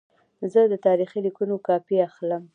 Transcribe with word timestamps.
زه 0.51 0.61
د 0.71 0.73
تاریخي 0.85 1.19
لیکونو 1.25 1.55
کاپي 1.67 1.97
اخلم. 2.07 2.43